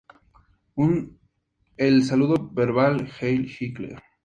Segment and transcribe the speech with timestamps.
[1.77, 4.01] El saludo verbal "Heil Hitler!